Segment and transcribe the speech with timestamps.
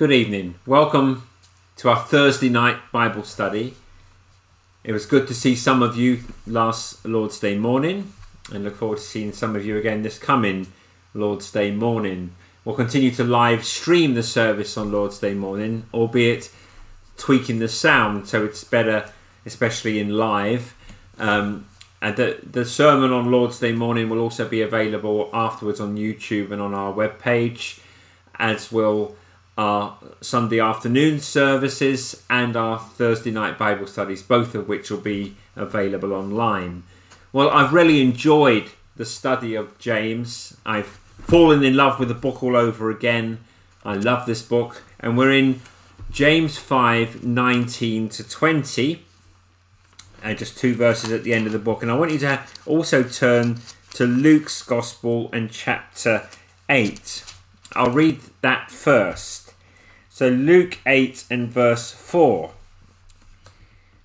[0.00, 0.54] Good evening.
[0.64, 1.28] Welcome
[1.76, 3.74] to our Thursday night Bible study.
[4.82, 8.10] It was good to see some of you last Lord's Day morning
[8.50, 10.68] and look forward to seeing some of you again this coming
[11.12, 12.34] Lord's Day morning.
[12.64, 16.50] We'll continue to live stream the service on Lord's Day morning, albeit
[17.18, 19.12] tweaking the sound so it's better,
[19.44, 20.74] especially in live.
[21.18, 21.66] Um,
[22.00, 26.52] and the, the sermon on Lord's Day morning will also be available afterwards on YouTube
[26.52, 27.80] and on our webpage,
[28.38, 29.14] as will
[29.58, 35.36] our Sunday afternoon services and our Thursday night Bible studies, both of which will be
[35.56, 36.82] available online.
[37.32, 40.56] Well, I've really enjoyed the study of James.
[40.64, 43.38] I've fallen in love with the book all over again.
[43.84, 45.60] I love this book, and we're in
[46.10, 49.04] James 5 19 to 20,
[50.22, 51.82] and just two verses at the end of the book.
[51.82, 53.60] And I want you to also turn
[53.94, 56.28] to Luke's Gospel and chapter
[56.68, 57.29] 8.
[57.74, 59.54] I'll read that first.
[60.08, 62.52] So Luke 8 and verse 4.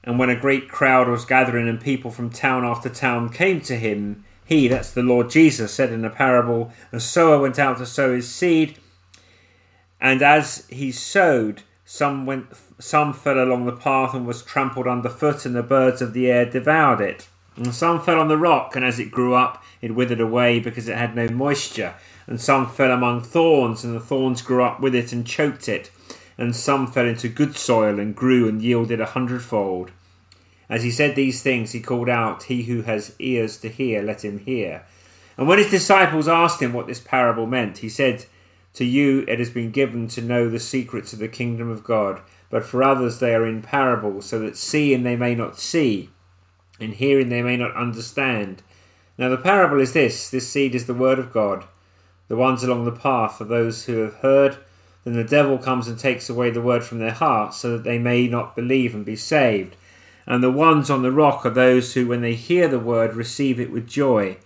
[0.04, 3.76] And when a great crowd was gathering and people from town after town came to
[3.76, 7.86] him, he, that's the Lord Jesus, said in a parable, A sower went out to
[7.86, 8.78] sow his seed,
[10.00, 12.48] and as he sowed, some went
[12.80, 16.46] some fell along the path and was trampled underfoot, and the birds of the air
[16.46, 17.28] devoured it.
[17.56, 20.88] And some fell on the rock, and as it grew up, it withered away because
[20.88, 21.96] it had no moisture.
[22.28, 25.92] And some fell among thorns, and the thorns grew up with it and choked it
[26.38, 29.92] and some fell into good soil and grew and yielded a hundredfold.
[30.70, 34.26] As he said these things, he called out, He who has ears to hear, let
[34.26, 34.84] him hear.
[35.38, 38.26] And when his disciples asked him what this parable meant, he said,
[38.74, 42.22] To you it has been given to know the secrets of the kingdom of God,
[42.50, 46.10] but for others they are in parables, so that seeing they may not see,
[46.80, 48.64] and hearing they may not understand.
[49.18, 51.66] Now the parable is this this seed is the word of God.
[52.28, 54.58] The ones along the path are those who have heard
[55.06, 58.00] then the devil comes and takes away the word from their hearts, so that they
[58.00, 59.76] may not believe and be saved.
[60.26, 63.60] And the ones on the rock are those who, when they hear the word, receive
[63.60, 64.38] it with joy.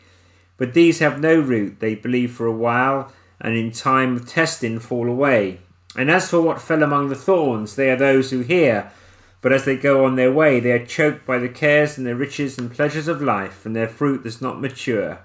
[0.57, 3.09] But these have no root, they believe for a while,
[3.39, 5.61] and in time of testing fall away.
[5.95, 8.91] And as for what fell among the thorns, they are those who hear,
[9.41, 12.17] but as they go on their way, they are choked by the cares and the
[12.17, 15.19] riches and pleasures of life, and their fruit does not mature.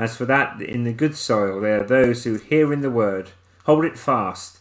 [0.00, 3.32] As for that in the good soil, they are those who hear in the word
[3.64, 4.58] Hold it fast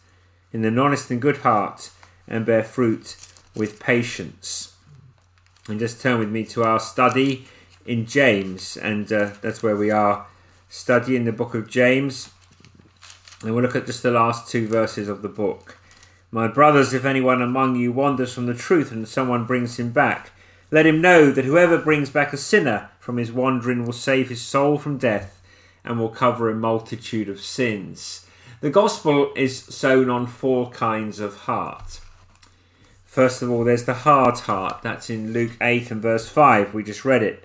[0.51, 1.91] in an honest and good heart
[2.27, 3.15] and bear fruit
[3.55, 4.75] with patience.
[5.69, 7.47] And just turn with me to our study
[7.85, 10.27] in James, and uh, that's where we are
[10.67, 12.31] studying the book of James.
[13.41, 15.77] And we'll look at just the last two verses of the book.
[16.31, 20.31] My brothers, if anyone among you wanders from the truth and someone brings him back,
[20.69, 24.39] let him know that whoever brings back a sinner from his wandering will save his
[24.39, 25.41] soul from death
[25.83, 28.23] and will cover a multitude of sins.
[28.61, 32.01] The gospel is sown on four kinds of heart.
[33.05, 34.83] First of all, there's the hard heart.
[34.83, 36.75] That's in Luke 8 and verse 5.
[36.75, 37.43] We just read it.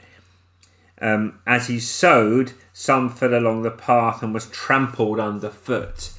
[1.00, 6.10] Um, as he sowed, some fell along the path and was trampled underfoot.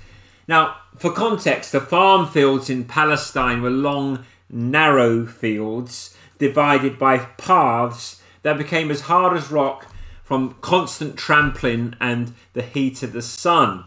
[0.48, 8.24] Now, for context, the farm fields in Palestine were long, narrow fields divided by paths
[8.46, 9.88] that became as hard as rock
[10.24, 13.84] from constant trampling and the heat of the sun.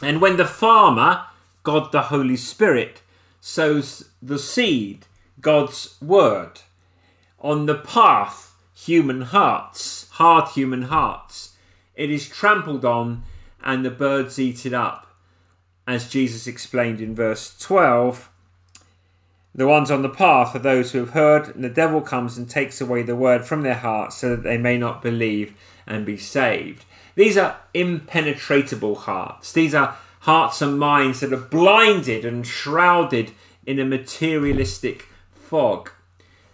[0.00, 1.24] And when the farmer,
[1.64, 3.02] God the Holy Spirit,
[3.40, 5.06] sows the seed,
[5.40, 6.60] God's word,
[7.40, 11.56] on the path, human hearts, hard human hearts,
[11.96, 13.24] it is trampled on
[13.60, 15.16] and the birds eat it up.
[15.84, 18.30] As Jesus explained in verse 12,
[19.54, 22.50] the ones on the path are those who have heard, and the devil comes and
[22.50, 25.54] takes away the word from their hearts so that they may not believe
[25.86, 26.84] and be saved.
[27.14, 29.52] These are impenetrable hearts.
[29.52, 33.30] These are hearts and minds that are blinded and shrouded
[33.64, 35.90] in a materialistic fog.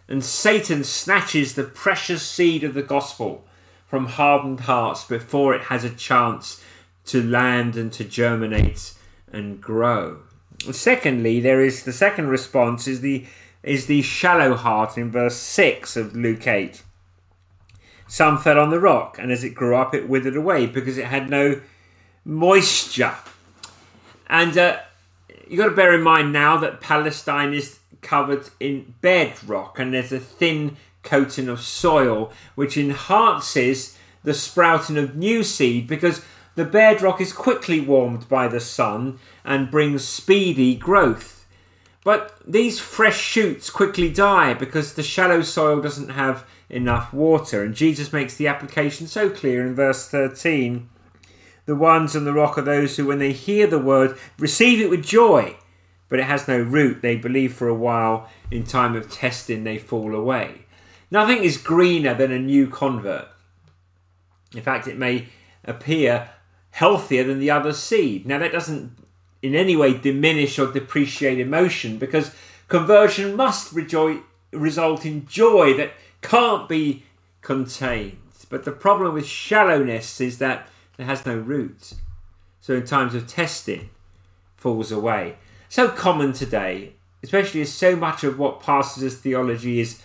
[0.06, 3.46] And Satan snatches the precious seed of the gospel
[3.86, 6.62] from hardened hearts before it has a chance
[7.06, 8.92] to land and to germinate
[9.32, 10.18] and grow.
[10.70, 13.26] Secondly, there is the second response is the
[13.62, 16.82] is the shallow heart in verse 6 of Luke 8.
[18.06, 21.04] Some fell on the rock, and as it grew up, it withered away because it
[21.06, 21.60] had no
[22.24, 23.14] moisture.
[24.28, 24.80] And uh,
[25.46, 30.12] you've got to bear in mind now that Palestine is covered in bedrock, and there's
[30.12, 36.22] a thin coating of soil which enhances the sprouting of new seed because
[36.60, 41.46] the bedrock is quickly warmed by the sun and brings speedy growth.
[42.04, 47.64] But these fresh shoots quickly die because the shallow soil doesn't have enough water.
[47.64, 50.86] And Jesus makes the application so clear in verse 13.
[51.64, 54.90] The ones on the rock are those who, when they hear the word, receive it
[54.90, 55.56] with joy,
[56.10, 57.00] but it has no root.
[57.00, 60.66] They believe for a while, in time of testing, they fall away.
[61.10, 63.28] Nothing is greener than a new convert.
[64.54, 65.28] In fact, it may
[65.64, 66.28] appear
[66.70, 68.26] healthier than the other seed.
[68.26, 68.96] Now, that doesn't
[69.42, 72.34] in any way diminish or depreciate emotion because
[72.68, 77.04] conversion must result in joy that can't be
[77.40, 78.18] contained.
[78.48, 80.68] But the problem with shallowness is that
[80.98, 81.94] it has no root.
[82.60, 83.90] So, in times of testing,
[84.60, 85.36] falls away.
[85.68, 90.00] So common today, especially as so much of what passes as theology is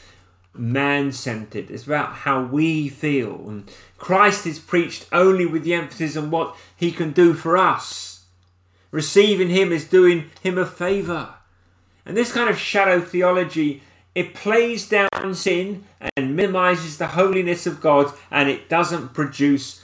[0.54, 1.70] man centered.
[1.70, 3.50] It's about how we feel.
[3.50, 3.70] And
[4.06, 8.26] Christ is preached only with the emphasis on what he can do for us.
[8.92, 11.34] Receiving him is doing him a favour.
[12.06, 13.82] And this kind of shallow theology,
[14.14, 15.86] it plays down sin
[16.16, 19.84] and minimizes the holiness of God and it doesn't produce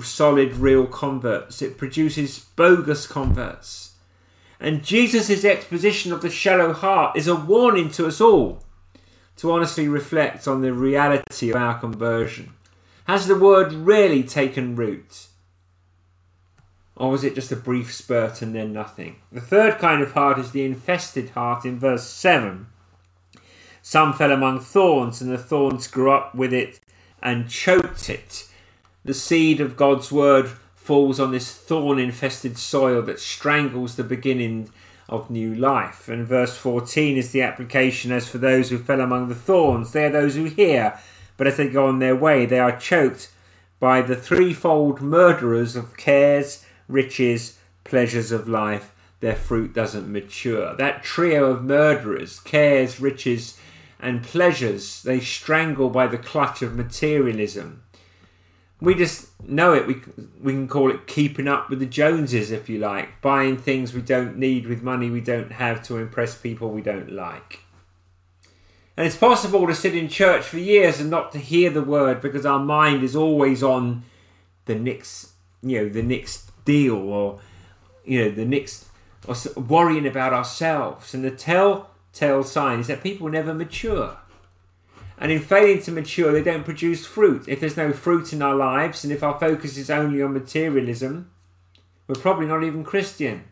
[0.00, 1.60] solid, real converts.
[1.60, 3.94] It produces bogus converts.
[4.60, 8.62] And Jesus' exposition of the shallow heart is a warning to us all
[9.38, 12.52] to honestly reflect on the reality of our conversion.
[13.06, 15.28] Has the word really taken root?
[16.96, 19.16] Or was it just a brief spurt and then nothing?
[19.30, 22.66] The third kind of heart is the infested heart in verse 7.
[23.80, 26.80] Some fell among thorns, and the thorns grew up with it
[27.22, 28.48] and choked it.
[29.04, 34.70] The seed of God's word falls on this thorn infested soil that strangles the beginning
[35.08, 36.08] of new life.
[36.08, 40.06] And verse 14 is the application as for those who fell among the thorns, they
[40.06, 40.98] are those who hear,
[41.36, 43.30] but as they go on their way, they are choked
[43.78, 48.92] by the threefold murderers of cares, riches, pleasures of life.
[49.20, 50.76] Their fruit doesn't mature.
[50.76, 53.58] That trio of murderers, cares, riches,
[53.98, 57.82] and pleasures, they strangle by the clutch of materialism
[58.80, 59.86] we just know it.
[59.86, 60.02] We
[60.42, 64.02] we can call it keeping up with the Joneses, if you like, buying things we
[64.02, 67.60] don't need with money we don't have to impress people we don't like.
[68.96, 72.22] And it's possible to sit in church for years and not to hear the word
[72.22, 74.04] because our mind is always on
[74.64, 75.32] the next,
[75.62, 77.40] you know, the next deal or
[78.04, 78.86] you know the next
[79.26, 81.12] or worrying about ourselves.
[81.12, 84.16] And the telltale sign is that people never mature.
[85.18, 87.48] And in failing to mature, they don't produce fruit.
[87.48, 91.30] If there's no fruit in our lives, and if our focus is only on materialism,
[92.06, 93.44] we're probably not even Christian.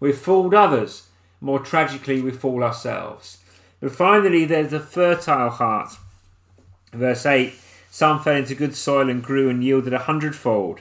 [0.00, 1.08] We've fooled others.
[1.42, 3.38] More tragically, we fool ourselves.
[3.80, 5.96] But finally, there's the fertile heart.
[6.92, 7.54] Verse 8
[7.90, 10.80] Some fell into good soil and grew and yielded a hundredfold.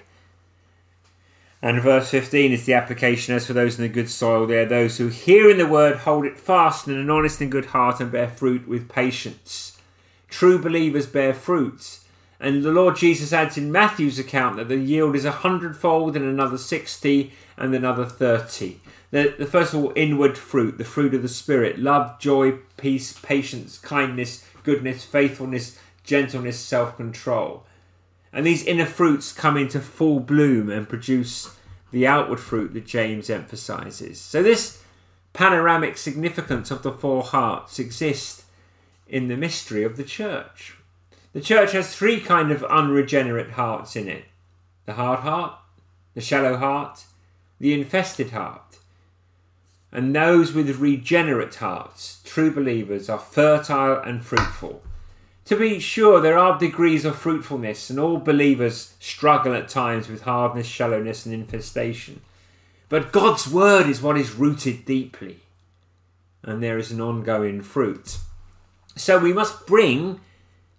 [1.61, 4.65] And verse 15 is the application as for those in the good soil, they are
[4.65, 8.11] those who, hearing the word, hold it fast in an honest and good heart and
[8.11, 9.77] bear fruit with patience.
[10.29, 11.99] True believers bear fruit.
[12.39, 16.23] And the Lord Jesus adds in Matthew's account that the yield is a hundredfold and
[16.23, 18.79] another sixty and another thirty.
[19.11, 23.13] The, the first of all, inward fruit, the fruit of the Spirit love, joy, peace,
[23.13, 27.65] patience, kindness, goodness, faithfulness, gentleness, self control.
[28.31, 31.55] And these inner fruits come into full bloom and produce
[31.91, 34.21] the outward fruit that James emphasizes.
[34.21, 34.83] So, this
[35.33, 38.45] panoramic significance of the four hearts exists
[39.07, 40.75] in the mystery of the church.
[41.33, 44.25] The church has three kind of unregenerate hearts in it
[44.85, 45.53] the hard heart,
[46.15, 47.05] the shallow heart,
[47.59, 48.78] the infested heart.
[49.91, 54.83] And those with regenerate hearts, true believers, are fertile and fruitful.
[55.45, 60.21] To be sure, there are degrees of fruitfulness, and all believers struggle at times with
[60.21, 62.21] hardness, shallowness, and infestation.
[62.87, 65.39] But God's word is what is rooted deeply,
[66.43, 68.19] and there is an ongoing fruit.
[68.95, 70.19] So we must bring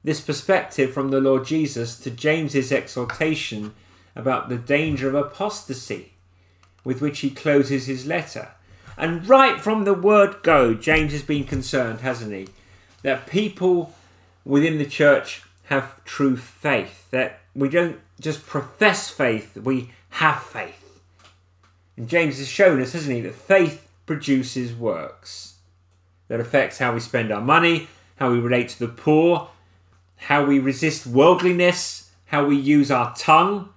[0.04, 3.74] this perspective from the Lord Jesus to James's exhortation
[4.14, 6.12] about the danger of apostasy
[6.84, 8.50] with which he closes his letter.
[8.96, 12.48] And right from the word go, James has been concerned, hasn't he?
[13.02, 13.94] That people
[14.44, 21.00] within the church have true faith, that we don't just profess faith, we have faith.
[21.96, 25.50] And James has shown us, hasn't he, that faith produces works
[26.28, 29.50] that affects how we spend our money, how we relate to the poor,
[30.16, 33.68] how we resist worldliness, how we use our tongue.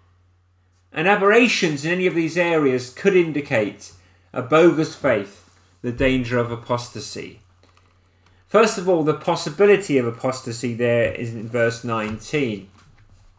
[0.92, 3.92] And aberrations in any of these areas could indicate
[4.34, 5.50] a bogus faith,
[5.82, 7.40] the danger of apostasy.
[8.48, 12.70] First of all, the possibility of apostasy there is in verse 19.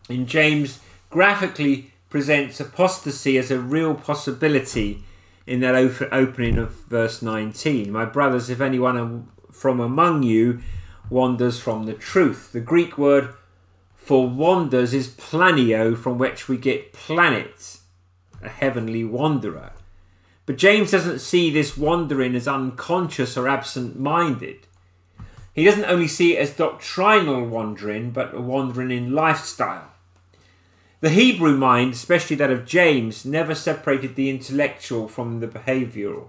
[0.09, 5.03] In James graphically presents apostasy as a real possibility
[5.47, 7.91] in that opening of verse 19.
[7.91, 10.61] My brothers, if anyone from among you
[11.11, 12.53] wanders from the truth.
[12.53, 13.35] The Greek word
[13.95, 17.79] for wanders is planio, from which we get planet,
[18.43, 19.73] a heavenly wanderer.
[20.47, 24.67] But James doesn't see this wandering as unconscious or absent minded.
[25.55, 29.93] He doesn't only see it as doctrinal wandering, but a wandering in lifestyle.
[31.01, 36.29] The Hebrew mind, especially that of James, never separated the intellectual from the behavioural,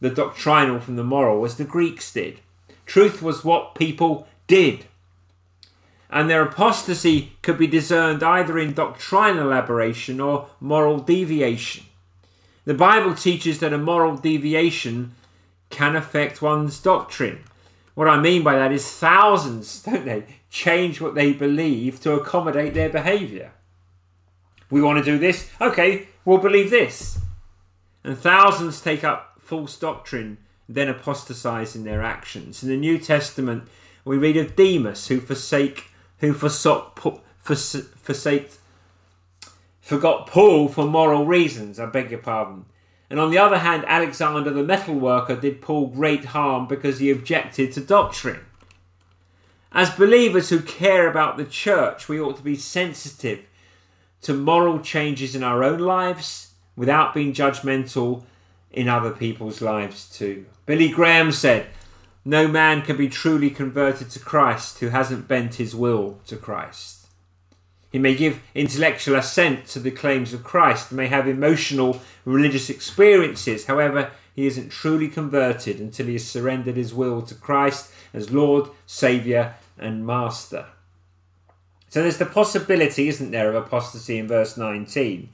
[0.00, 2.40] the doctrinal from the moral, as the Greeks did.
[2.86, 4.86] Truth was what people did.
[6.10, 11.84] And their apostasy could be discerned either in doctrinal aberration or moral deviation.
[12.64, 15.14] The Bible teaches that a moral deviation
[15.70, 17.44] can affect one's doctrine.
[17.94, 22.74] What I mean by that is thousands, don't they, change what they believe to accommodate
[22.74, 23.52] their behaviour.
[24.70, 27.18] We want to do this, okay, we'll believe this.
[28.04, 30.38] And thousands take up false doctrine,
[30.68, 32.62] then apostatize in their actions.
[32.62, 33.68] In the New Testament,
[34.04, 36.98] we read of Demas who forsake, who forsook,
[37.40, 38.50] forsake,
[39.82, 41.78] forgot Paul for moral reasons.
[41.78, 42.64] I beg your pardon.
[43.10, 47.72] And on the other hand, Alexander the metalworker did Paul great harm because he objected
[47.72, 48.40] to doctrine.
[49.70, 53.44] As believers who care about the church, we ought to be sensitive
[54.22, 58.22] to moral changes in our own lives without being judgmental
[58.70, 60.46] in other people's lives too.
[60.64, 61.66] Billy Graham said,
[62.24, 67.01] No man can be truly converted to Christ who hasn't bent his will to Christ.
[67.92, 73.66] He may give intellectual assent to the claims of Christ, may have emotional religious experiences.
[73.66, 78.70] However, he isn't truly converted until he has surrendered his will to Christ as Lord,
[78.86, 80.66] Saviour, and Master.
[81.90, 85.28] So there's the possibility, isn't there, of apostasy in verse 19.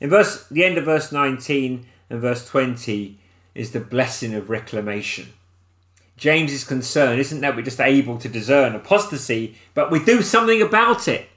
[0.00, 3.18] In verse the end of verse 19 and verse 20
[3.54, 5.32] is the blessing of reclamation.
[6.18, 11.08] James's concern isn't that we're just able to discern apostasy, but we do something about
[11.08, 11.30] it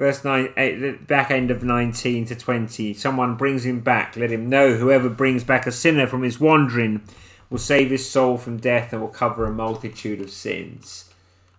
[0.00, 4.16] verse 9 eight, back end of 19 to 20 someone brings him back.
[4.16, 7.02] Let him know whoever brings back a sinner from his wandering
[7.50, 11.10] will save his soul from death and will cover a multitude of sins.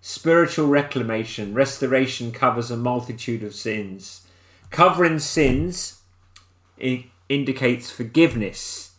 [0.01, 4.25] Spiritual reclamation restoration covers a multitude of sins.
[4.71, 6.01] Covering sins
[7.29, 8.95] indicates forgiveness.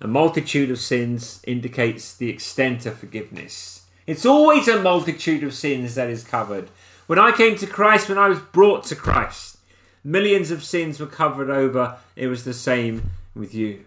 [0.00, 3.86] A multitude of sins indicates the extent of forgiveness.
[4.08, 6.68] It's always a multitude of sins that is covered
[7.12, 9.58] when I came to Christ, when I was brought to Christ,
[10.02, 11.98] millions of sins were covered over.
[12.16, 13.84] It was the same with you.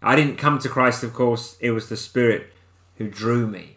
[0.00, 2.54] I didn't come to Christ, of course, it was the Spirit
[2.96, 3.76] who drew me.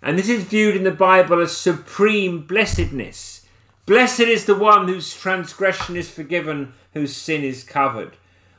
[0.00, 3.44] And this is viewed in the Bible as supreme blessedness.
[3.86, 8.16] Blessed is the one whose transgression is forgiven, whose sin is covered.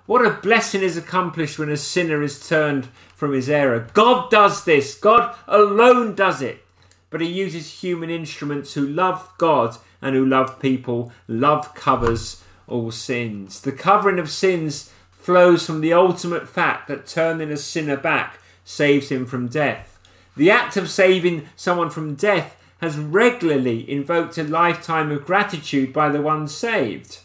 [0.07, 3.87] What a blessing is accomplished when a sinner is turned from his error.
[3.93, 6.65] God does this, God alone does it
[7.09, 11.11] but he uses human instruments who love God and who love people.
[11.27, 13.61] Love covers all sins.
[13.61, 19.09] The covering of sins flows from the ultimate fact that turning a sinner back saves
[19.09, 19.99] him from death.
[20.37, 26.09] The act of saving someone from death has regularly invoked a lifetime of gratitude by
[26.09, 27.19] the one saved.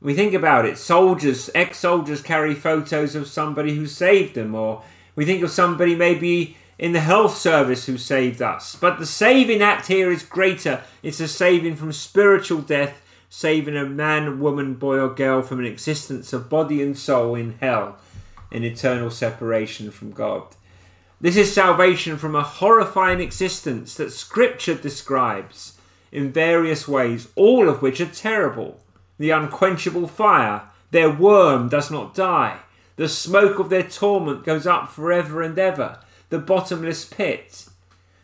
[0.00, 4.82] We think about it soldiers, ex soldiers carry photos of somebody who saved them, or
[5.16, 8.76] we think of somebody maybe in the health service who saved us.
[8.76, 10.82] But the saving act here is greater.
[11.02, 15.66] It's a saving from spiritual death, saving a man, woman, boy, or girl from an
[15.66, 17.98] existence of body and soul in hell,
[18.50, 20.42] in eternal separation from God.
[21.20, 25.78] This is salvation from a horrifying existence that Scripture describes
[26.12, 28.80] in various ways, all of which are terrible.
[29.18, 32.58] The unquenchable fire, their worm does not die,
[32.96, 35.98] the smoke of their torment goes up forever and ever
[36.34, 37.66] the bottomless pit.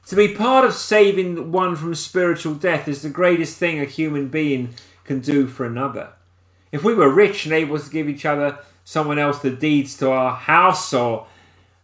[0.07, 4.27] To be part of saving one from spiritual death is the greatest thing a human
[4.27, 4.75] being
[5.05, 6.09] can do for another.
[6.73, 10.11] If we were rich and able to give each other, someone else, the deeds to
[10.11, 11.29] our house or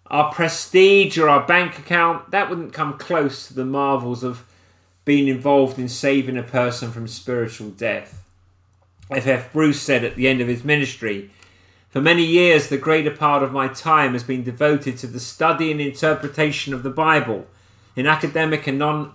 [0.08, 4.44] our prestige or our bank account, that wouldn't come close to the marvels of
[5.04, 8.24] being involved in saving a person from spiritual death.
[9.12, 9.28] F.
[9.28, 9.52] F.
[9.52, 11.30] Bruce said at the end of his ministry,
[11.96, 15.72] for many years, the greater part of my time has been devoted to the study
[15.72, 17.46] and interpretation of the Bible
[17.96, 19.10] in academic and non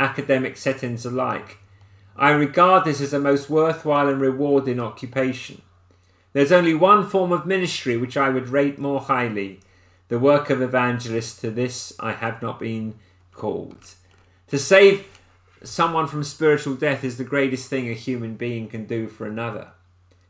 [0.00, 1.58] academic settings alike.
[2.16, 5.62] I regard this as a most worthwhile and rewarding occupation.
[6.32, 9.60] There's only one form of ministry which I would rate more highly
[10.08, 11.40] the work of evangelist.
[11.42, 12.96] To this I have not been
[13.32, 13.94] called.
[14.48, 15.06] To save
[15.62, 19.68] someone from spiritual death is the greatest thing a human being can do for another.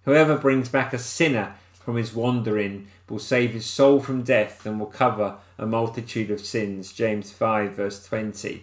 [0.05, 1.55] Whoever brings back a sinner
[1.89, 6.39] from his wandering, will save his soul from death, and will cover a multitude of
[6.39, 6.93] sins.
[6.93, 8.63] James 5, verse 20.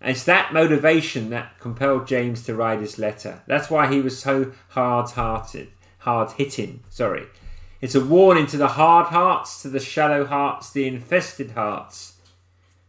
[0.00, 3.42] And it's that motivation that compelled James to write his letter.
[3.46, 5.68] That's why he was so hard hearted.
[5.98, 6.82] hard hitting.
[6.88, 7.26] Sorry.
[7.82, 12.14] It's a warning to the hard hearts, to the shallow hearts, the infested hearts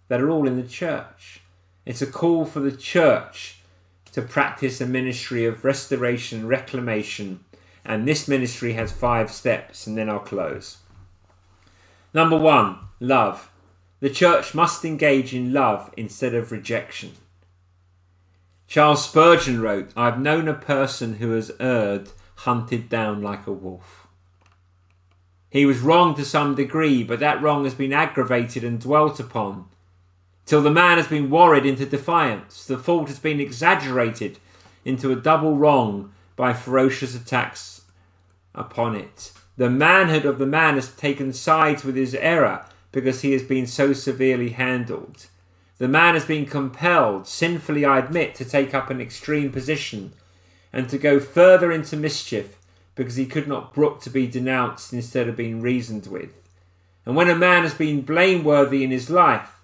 [0.07, 1.41] that are all in the church.
[1.85, 3.59] It's a call for the church
[4.13, 7.43] to practice a ministry of restoration, reclamation,
[7.85, 10.77] and this ministry has five steps, and then I'll close.
[12.13, 13.51] Number one, love.
[13.99, 17.11] The church must engage in love instead of rejection.
[18.67, 24.07] Charles Spurgeon wrote, I've known a person who has erred hunted down like a wolf.
[25.49, 29.65] He was wrong to some degree, but that wrong has been aggravated and dwelt upon
[30.45, 32.65] till the man has been worried into defiance.
[32.65, 34.39] The fault has been exaggerated
[34.83, 37.81] into a double wrong by ferocious attacks
[38.55, 39.31] upon it.
[39.57, 43.67] The manhood of the man has taken sides with his error because he has been
[43.67, 45.27] so severely handled.
[45.77, 50.13] The man has been compelled, sinfully I admit, to take up an extreme position
[50.73, 52.57] and to go further into mischief
[52.95, 56.41] because he could not brook to be denounced instead of being reasoned with.
[57.05, 59.59] And when a man has been blameworthy in his life,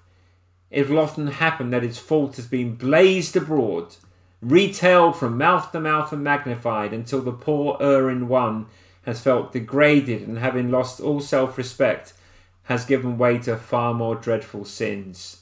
[0.70, 3.96] it will often happen that his fault has been blazed abroad,
[4.42, 8.68] retailed from mouth to mouth and magnified until the poor erring one
[9.04, 12.14] has felt degraded and having lost all self respect
[12.64, 15.42] has given way to far more dreadful sins.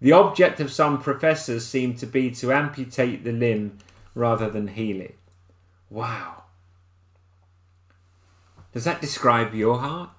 [0.00, 3.78] The object of some professors seemed to be to amputate the limb
[4.14, 5.16] rather than heal it.
[5.88, 6.42] Wow.
[8.72, 10.10] Does that describe your heart?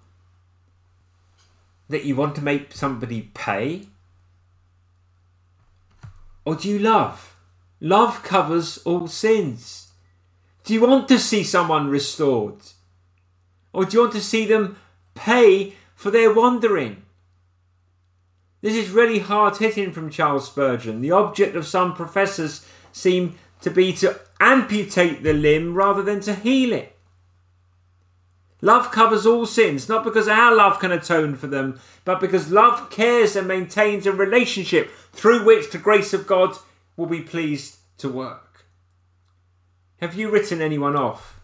[1.89, 3.87] That you want to make somebody pay?
[6.43, 7.36] Or do you love?
[7.79, 9.91] Love covers all sins.
[10.63, 12.61] Do you want to see someone restored?
[13.71, 14.77] Or do you want to see them
[15.13, 17.03] pay for their wandering?
[18.61, 21.01] This is really hard hitting from Charles Spurgeon.
[21.01, 26.33] The object of some professors seem to be to amputate the limb rather than to
[26.33, 26.97] heal it.
[28.61, 32.89] Love covers all sins, not because our love can atone for them, but because love
[32.89, 36.57] cares and maintains a relationship through which the grace of God
[36.97, 38.65] will be pleased to work.
[40.01, 41.39] Have you written anyone off?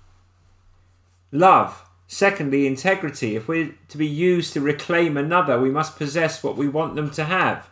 [1.31, 1.85] Love.
[2.07, 3.35] Secondly, integrity.
[3.35, 7.09] If we're to be used to reclaim another, we must possess what we want them
[7.11, 7.69] to have.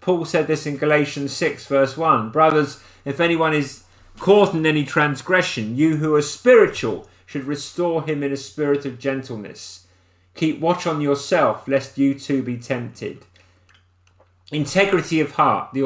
[0.00, 3.84] Paul said this in Galatians 6, verse 1 Brothers, if anyone is
[4.18, 8.98] caught in any transgression, you who are spiritual, should restore him in a spirit of
[8.98, 9.86] gentleness.
[10.34, 13.24] Keep watch on yourself, lest you too be tempted.
[14.52, 15.82] Integrity of heart, the,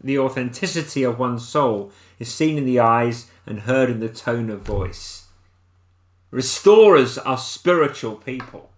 [0.00, 4.50] the authenticity of one's soul, is seen in the eyes and heard in the tone
[4.50, 5.26] of voice.
[6.30, 8.70] Restorers are spiritual people.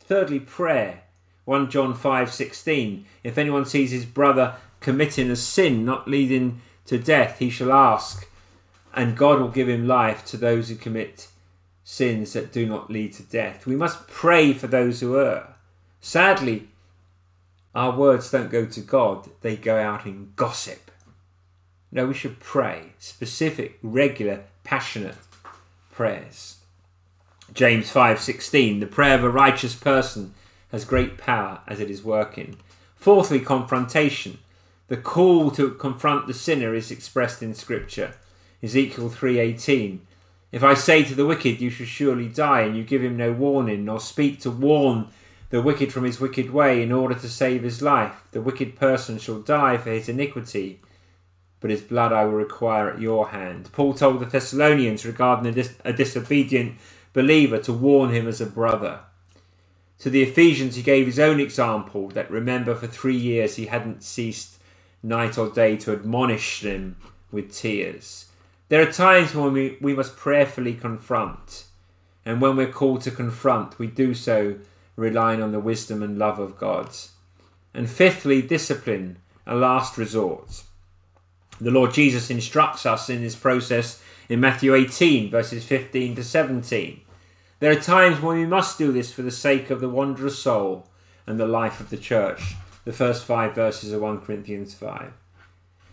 [0.00, 1.02] Thirdly, prayer.
[1.44, 7.38] 1 John 5:16 If anyone sees his brother committing a sin not leading to death
[7.38, 8.28] he shall ask
[8.96, 11.28] and God will give him life to those who commit
[11.84, 13.66] sins that do not lead to death.
[13.66, 15.54] We must pray for those who err.
[16.00, 16.68] Sadly,
[17.76, 20.90] our words don't go to God, they go out in gossip.
[21.92, 25.16] No, we should pray specific, regular, passionate
[25.92, 26.56] prayers.
[27.52, 30.32] James 5:16 The prayer of a righteous person
[30.72, 32.56] has great power as it is working.
[32.96, 34.38] Fourthly, confrontation.
[34.88, 38.14] The call to confront the sinner is expressed in scripture.
[38.62, 40.00] Ezekiel 3:18
[40.50, 43.32] If I say to the wicked you shall surely die and you give him no
[43.32, 45.08] warning nor speak to warn
[45.50, 48.28] the wicked from his wicked way in order to save his life.
[48.32, 50.80] The wicked person shall die for his iniquity
[51.60, 53.70] but his blood I will require at your hand.
[53.72, 56.78] Paul told the Thessalonians regarding a, dis- a disobedient
[57.12, 59.00] believer to warn him as a brother.
[60.00, 64.02] To the Ephesians he gave his own example that remember for 3 years he hadn't
[64.02, 64.58] ceased
[65.02, 66.96] night or day to admonish them
[67.32, 68.26] with tears.
[68.68, 71.64] There are times when we, we must prayerfully confront,
[72.24, 74.56] and when we're called to confront, we do so
[74.96, 76.90] relying on the wisdom and love of God.
[77.74, 80.62] And fifthly, discipline, a last resort.
[81.60, 87.00] The Lord Jesus instructs us in this process in Matthew 18, verses 15 to 17.
[87.60, 90.88] There are times when we must do this for the sake of the wanderer's soul
[91.26, 92.54] and the life of the church.
[92.84, 95.12] The first five verses of 1 Corinthians 5.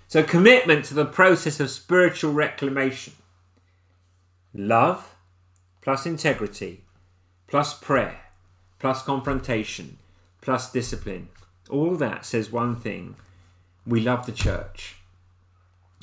[0.07, 3.13] So, commitment to the process of spiritual reclamation.
[4.53, 5.15] Love
[5.81, 6.83] plus integrity
[7.47, 8.22] plus prayer
[8.83, 9.97] plus confrontation
[10.41, 11.29] plus discipline.
[11.69, 13.15] All that says one thing
[13.87, 14.97] we love the church.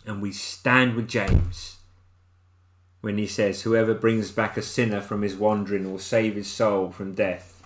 [0.06, 1.76] And we stand with James
[3.02, 6.90] when he says, Whoever brings back a sinner from his wandering will save his soul
[6.90, 7.62] from death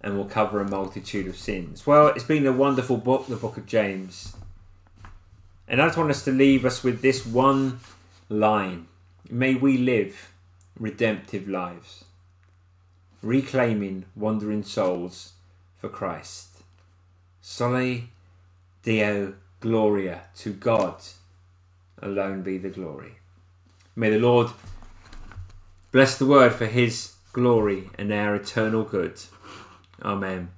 [0.00, 1.86] and will cover a multitude of sins.
[1.86, 4.34] Well, it's been a wonderful book, the book of James.
[5.68, 7.80] And I just want us to leave us with this one
[8.30, 8.86] line
[9.28, 10.32] May we live
[10.80, 12.04] redemptive lives,
[13.22, 15.32] reclaiming wandering souls
[15.76, 16.48] for Christ.
[17.40, 18.10] Soli
[18.82, 21.02] Deo Gloria, to God
[22.00, 23.16] alone be the glory.
[23.96, 24.50] May the Lord
[25.90, 29.20] bless the word for his glory and our eternal good.
[30.02, 30.50] Amen.